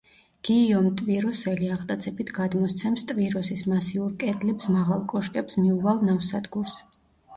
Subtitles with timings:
[0.47, 6.75] გიიომ ტვიროსელი აღტაცებით გადმოსცემს ტვიროსის მასიურ კედლებს, მაღალ კოშკებს მიუვალ ნავსადგურს.